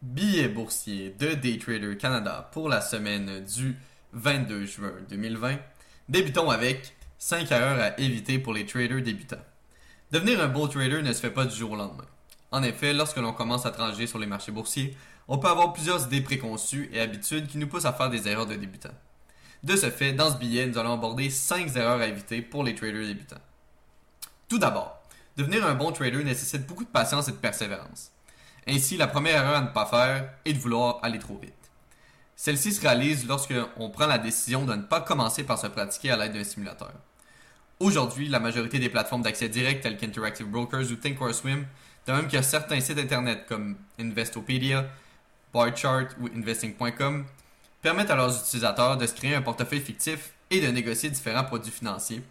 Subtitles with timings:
[0.00, 3.76] Billets boursiers de Daytrader Canada pour la semaine du
[4.12, 5.56] 22 juin 2020.
[6.08, 9.42] Débutons avec 5 erreurs à éviter pour les traders débutants.
[10.12, 12.06] Devenir un beau trader ne se fait pas du jour au lendemain.
[12.52, 16.06] En effet, lorsque l'on commence à trancher sur les marchés boursiers, on peut avoir plusieurs
[16.06, 18.94] idées préconçues et habitudes qui nous poussent à faire des erreurs de débutants.
[19.64, 22.76] De ce fait, dans ce billet, nous allons aborder 5 erreurs à éviter pour les
[22.76, 23.42] traders débutants.
[24.48, 25.02] Tout d'abord,
[25.36, 28.12] devenir un bon trader nécessite beaucoup de patience et de persévérance.
[28.68, 31.54] Ainsi, la première erreur à ne pas faire est de vouloir aller trop vite.
[32.36, 36.10] Celle-ci se réalise lorsque on prend la décision de ne pas commencer par se pratiquer
[36.10, 36.92] à l'aide d'un simulateur.
[37.80, 41.64] Aujourd'hui, la majorité des plateformes d'accès direct telles qu'Interactive Brokers ou Thinkorswim,
[42.06, 44.86] de même que certains sites internet comme Investopedia,
[45.54, 47.24] Barchart ou Investing.com,
[47.80, 51.72] permettent à leurs utilisateurs de se créer un portefeuille fictif et de négocier différents produits
[51.72, 52.22] financiers,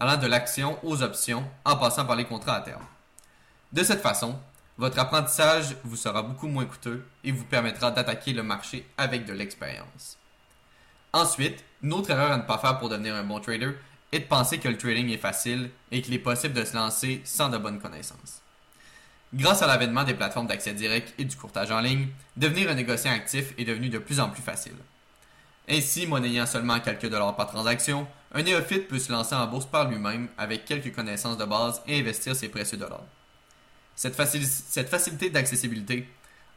[0.00, 2.84] allant de l'action aux options en passant par les contrats à terme.
[3.72, 4.38] De cette façon,
[4.78, 9.32] votre apprentissage vous sera beaucoup moins coûteux et vous permettra d'attaquer le marché avec de
[9.32, 10.16] l'expérience.
[11.12, 13.72] Ensuite, une autre erreur à ne pas faire pour devenir un bon trader
[14.12, 17.20] est de penser que le trading est facile et qu'il est possible de se lancer
[17.24, 18.40] sans de bonnes connaissances.
[19.34, 23.12] Grâce à l'avènement des plateformes d'accès direct et du courtage en ligne, devenir un négociant
[23.12, 24.76] actif est devenu de plus en plus facile.
[25.68, 29.88] Ainsi, monnayant seulement quelques dollars par transaction, un néophyte peut se lancer en bourse par
[29.88, 33.04] lui-même avec quelques connaissances de base et investir ses précieux dollars.
[34.02, 36.08] Cette, facilité d'accessibilité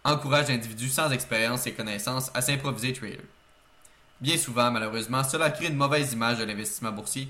[0.04, 3.22] encourage l'individu sans expérience et connaissances à s'improviser trader.
[4.20, 7.30] Bien souvent, malheureusement, cela crée une mauvaise image de l'investissement boursier,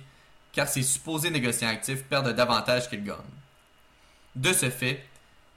[0.54, 3.18] car ces supposés négociants actifs perdent davantage qu'ils gagnent.
[4.38, 5.06] De ce fait,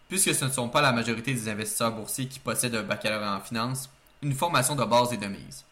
[0.08, 3.40] puisque ce ne sont pas la majorité des investisseurs boursiers qui possèdent un baccalauréat en
[3.40, 3.88] finance,
[4.22, 5.64] une formation de base est de mise.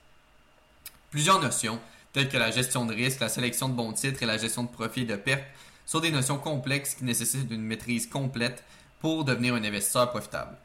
[1.11, 1.81] Plusieurs notions,
[2.12, 4.69] telles que la gestion de risque, la sélection de bons titres et la gestion de
[4.69, 5.43] profit et de pertes,
[5.87, 8.62] sont des notions complexes qui nécessitent une maîtrise complète
[9.01, 10.56] pour devenir un investisseur profitable.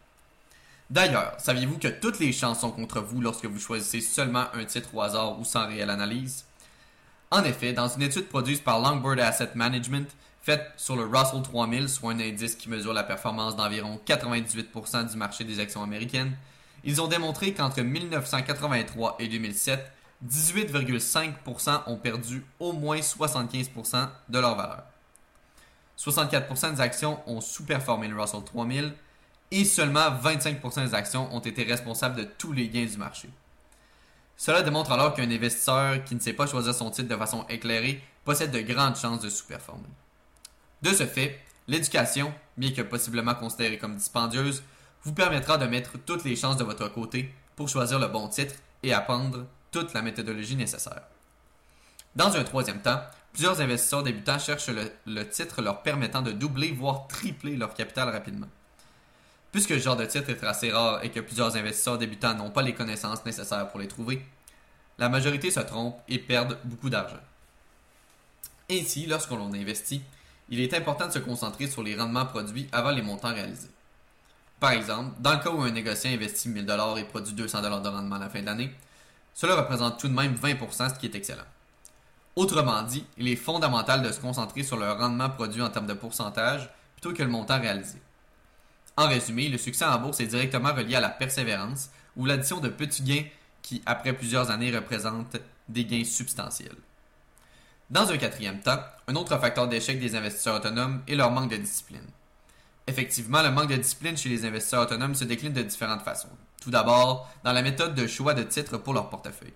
[0.89, 4.93] D'ailleurs, saviez-vous que toutes les chances sont contre vous lorsque vous choisissez seulement un titre
[4.93, 6.43] au hasard ou sans réelle analyse?
[7.29, 10.09] En effet, dans une étude produite par Longboard Asset Management,
[10.41, 15.17] faite sur le Russell 3000, soit un indice qui mesure la performance d'environ 98% du
[15.17, 16.35] marché des actions américaines,
[16.83, 19.79] ils ont démontré qu'entre 1983 et 2007,
[20.27, 24.83] 18,5% ont perdu au moins 75% de leur valeur.
[26.03, 28.93] 64% des actions ont sous-performé le Russell 3000
[29.51, 33.29] et seulement 25% des actions ont été responsables de tous les gains du marché.
[34.35, 38.01] Cela démontre alors qu'un investisseur qui ne sait pas choisir son titre de façon éclairée
[38.25, 39.89] possède de grandes chances de sous-performer.
[40.81, 44.63] De ce fait, l'éducation, bien que possiblement considérée comme dispendieuse,
[45.03, 48.55] vous permettra de mettre toutes les chances de votre côté pour choisir le bon titre
[48.81, 51.03] et apprendre toute la méthodologie nécessaire.
[52.15, 53.01] Dans un troisième temps,
[53.33, 54.69] Plusieurs investisseurs débutants cherchent
[55.05, 58.49] le, titre leur permettant de doubler, voire tripler leur capital rapidement.
[59.51, 62.61] Puisque ce genre de titre est assez rare et que plusieurs investisseurs débutants n'ont pas
[62.61, 64.25] les connaissances nécessaires pour les trouver,
[64.97, 67.19] la majorité se trompe et perdent beaucoup d'argent.
[68.69, 70.01] Ainsi, lorsqu'on l'on investit,
[70.49, 73.71] il est important de se concentrer sur les rendements produits avant les montants réalisés.
[74.59, 78.17] Par exemple, dans le cas où un négociant investit 1000$ et produit 200$ de rendement
[78.17, 78.75] à la fin de l'année,
[79.33, 81.45] cela représente tout de même 20%, ce qui est excellent.
[82.35, 85.93] Autrement dit, il est fondamental de se concentrer sur le rendement produit en termes de
[85.93, 87.99] pourcentage plutôt que le montant réalisé.
[88.95, 92.69] En résumé, le succès en bourse est directement relié à la persévérance ou l'addition de
[92.69, 93.25] petits gains
[93.61, 95.37] qui, après plusieurs années, représentent
[95.67, 96.75] des gains substantiels.
[97.89, 101.57] Dans un quatrième temps, un autre facteur d'échec des investisseurs autonomes est leur manque de
[101.57, 102.07] discipline.
[102.87, 106.29] Effectivement, le manque de discipline chez les investisseurs autonomes se décline de différentes façons.
[106.61, 109.53] Tout d'abord, dans la méthode de choix de titres pour leur portefeuille.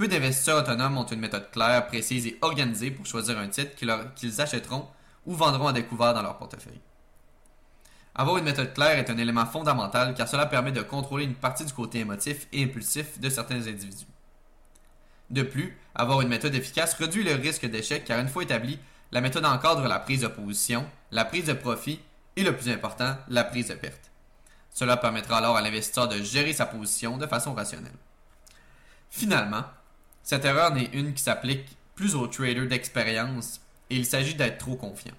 [0.00, 3.72] Peu d'investisseurs autonomes ont une méthode claire, précise et organisée pour choisir un titre
[4.14, 4.88] qu'ils achèteront
[5.26, 6.80] ou vendront à découvert dans leur portefeuille.
[8.14, 11.66] Avoir une méthode claire est un élément fondamental car cela permet de contrôler une partie
[11.66, 14.06] du côté émotif et impulsif de certains individus.
[15.28, 18.78] De plus, avoir une méthode efficace réduit le risque d'échec car une fois établie,
[19.12, 22.00] la méthode encadre la prise de position, la prise de profit
[22.36, 24.10] et le plus important, la prise de perte.
[24.70, 27.92] Cela permettra alors à l'investisseur de gérer sa position de façon rationnelle.
[29.10, 29.64] Finalement,
[30.22, 34.76] cette erreur n'est une qui s'applique plus aux traders d'expérience et il s'agit d'être trop
[34.76, 35.14] confiant.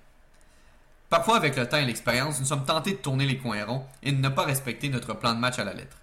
[1.09, 4.11] Parfois, avec le temps et l'expérience, nous sommes tentés de tourner les coins ronds et
[4.11, 5.97] de ne pas respecter notre plan de match à la lettre.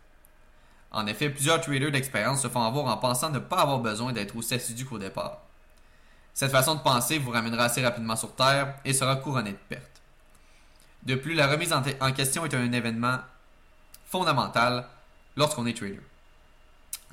[0.91, 4.37] En effet, plusieurs traders d'expérience se font avoir en pensant ne pas avoir besoin d'être
[4.37, 5.43] aussi assidus qu'au départ.
[6.35, 10.03] Cette façon de penser vous ramènera assez rapidement sur Terre et sera couronnée de pertes.
[11.03, 13.19] De plus, la remise en, question est un événement
[14.07, 14.87] fondamental
[15.37, 16.01] lorsqu'on est trader.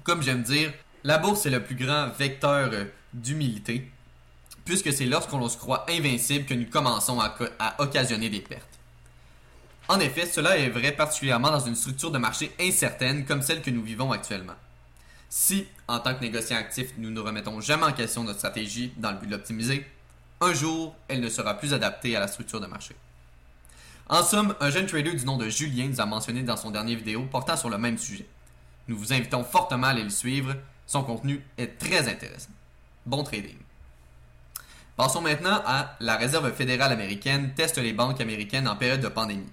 [0.03, 0.73] Comme j'aime dire,
[1.06, 3.88] la bourse est le plus grand vecteur euh, d'humilité,
[4.66, 8.68] puisque c'est lorsqu'on se croit invincible que nous commençons à, occasionner des pertes.
[9.88, 13.69] En effet, cela est vrai particulièrement dans une structure de marché incertaine comme celle que
[13.69, 14.56] nous vivons actuellement.
[15.30, 19.12] Si, en tant que négociant actif, nous ne remettons jamais en question notre stratégie dans
[19.12, 19.86] le but de l'optimiser,
[20.42, 22.96] un jour, elle ne sera plus adaptée à la structure de marché.
[24.10, 26.96] En somme, un jeune trader du nom de Julien nous a mentionné dans son dernier
[26.96, 28.25] vidéo portant sur le même sujet.
[28.88, 30.56] Nous vous invitons fortement à aller le suivre,
[30.87, 32.51] son contenu est très intéressant.
[33.05, 33.57] Bon trading.
[34.97, 39.51] Passons maintenant à la Réserve fédérale américaine teste les banques américaines en période de pandémie.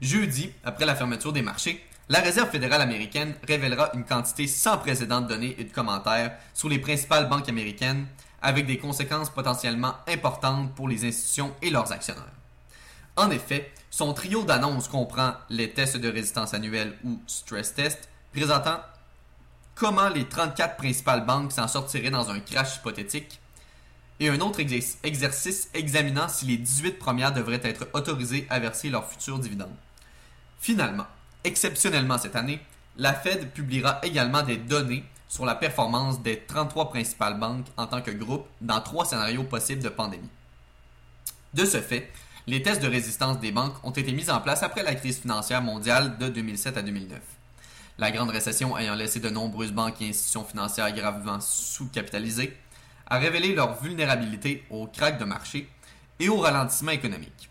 [0.00, 5.20] Jeudi, après la fermeture des marchés, la Réserve fédérale américaine révélera une quantité sans précédent
[5.20, 8.06] de données et de commentaires sur les principales banques américaines,
[8.42, 12.24] avec des conséquences potentiellement importantes pour les institutions et leurs actionnaires.
[13.16, 18.80] En effet, son trio d'annonces comprend les tests de résistance annuels ou stress tests, présentant
[19.74, 23.40] comment les 34 principales banques s'en sortiraient dans un crash hypothétique,
[24.20, 29.08] et un autre exercice examinant si les 18 premières devraient être autorisées à verser leurs
[29.10, 29.74] futurs dividendes.
[30.60, 31.06] Finalement,
[31.42, 32.60] exceptionnellement cette année,
[32.96, 38.02] la Fed publiera également des données sur la performance des 33 principales banques en tant
[38.02, 40.30] que groupe dans trois scénarios possibles de pandémie.
[41.52, 42.12] De ce fait,
[42.46, 45.62] les tests de résistance des banques ont été mis en place après la crise financière
[45.62, 47.20] mondiale de 2007 à 2009.
[47.98, 52.56] La grande récession ayant laissé de nombreuses banques et institutions financières gravement sous-capitalisées,
[53.06, 55.68] a révélé leur vulnérabilité au crack de marché
[56.18, 57.50] et au ralentissement économique.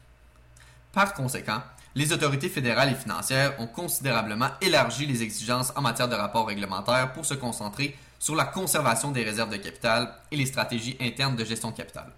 [0.92, 1.62] Par conséquent,
[1.96, 7.14] les autorités fédérales et financières ont considérablement élargi les exigences en matière de rapports réglementaires
[7.14, 11.46] pour se concentrer sur la conservation des réserves de capital et les stratégies internes de
[11.46, 12.12] gestion de capital.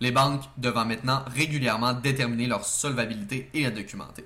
[0.00, 4.24] Les banques devant maintenant régulièrement déterminer leur solvabilité et la documenter.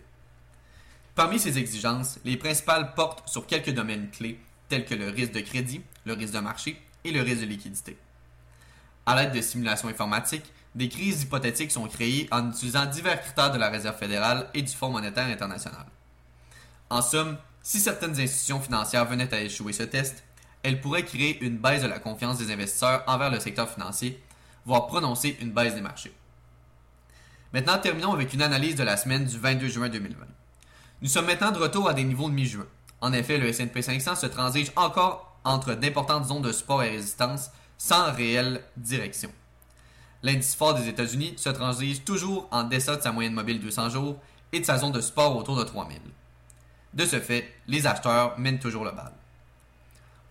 [1.18, 5.40] Parmi ces exigences, les principales portent sur quelques domaines clés tels que le risque de
[5.40, 7.98] crédit, le risque de marché et le risque de liquidité.
[9.04, 13.58] À l'aide de simulations informatiques, des crises hypothétiques sont créées en utilisant divers critères de
[13.58, 15.86] la Réserve fédérale et du Fonds monétaire international.
[16.88, 20.22] En somme, si certaines institutions financières venaient à échouer ce test,
[20.62, 24.22] elles pourraient créer une baisse de la confiance des investisseurs envers le secteur financier,
[24.64, 26.14] voire prononcer une baisse des marchés.
[27.52, 30.24] Maintenant, terminons avec une analyse de la semaine du 22 juin 2020.
[31.00, 32.66] Nous sommes maintenant de retour à des niveaux de mi-juin.
[33.00, 37.52] En effet, le S&P 500 se transige encore entre d'importantes zones de support et résistance
[37.76, 39.30] sans réelle direction.
[40.24, 44.16] L'indice fort des États-Unis se transige toujours en deçà de sa moyenne mobile 200 jours
[44.52, 46.00] et de sa zone de support autour de 3000.
[46.94, 49.12] De ce fait, les acheteurs mènent toujours le bal.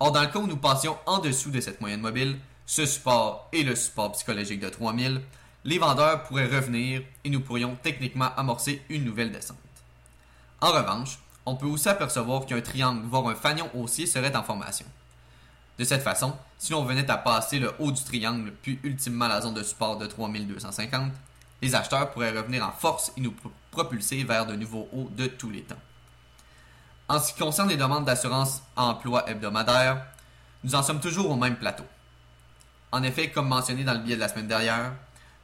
[0.02, 3.48] Or, dans le cas où nous passions en dessous de cette moyenne mobile, ce support
[3.54, 5.22] et le support psychologique de 3000,
[5.64, 9.58] les vendeurs pourraient revenir et nous pourrions techniquement amorcer une nouvelle descente.
[10.60, 14.86] En revanche, on peut aussi apercevoir qu'un triangle, voire un fanion haussier serait en formation.
[15.78, 19.42] De cette façon, si l'on venait à passer le haut du triangle, puis ultimement la
[19.42, 21.12] zone de support de 3250,
[21.62, 23.36] les acheteurs pourraient revenir en force et nous
[23.72, 25.76] propulser vers de nouveaux hauts de tous les temps.
[27.08, 30.04] En ce qui concerne les demandes d'assurance emploi hebdomadaire,
[30.64, 31.86] nous en sommes toujours au même plateau.
[32.92, 34.94] En effet, comme mentionné dans le billet de la semaine dernière,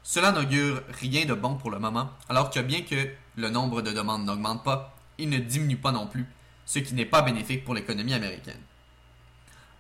[0.02, 3.08] cela n'augure rien de bon pour le moment, alors que bien que
[3.38, 6.26] le nombre de demandes n'augmente pas, il ne diminue pas non plus,
[6.66, 8.62] ce qui n'est pas bénéfique pour l'économie américaine.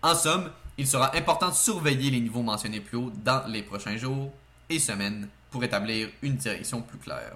[0.01, 3.97] En somme, il sera important de surveiller les niveaux mentionnés plus haut dans les prochains
[3.97, 4.33] jours
[4.69, 7.35] et semaines pour établir une direction plus claire.